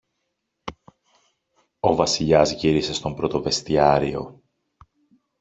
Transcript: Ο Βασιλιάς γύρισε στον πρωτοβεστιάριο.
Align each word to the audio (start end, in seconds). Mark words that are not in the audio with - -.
Ο 1.79 1.95
Βασιλιάς 1.95 2.51
γύρισε 2.53 2.93
στον 2.93 3.15
πρωτοβεστιάριο. 3.15 4.41